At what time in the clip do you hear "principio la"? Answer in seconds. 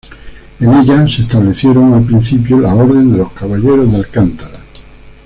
2.03-2.73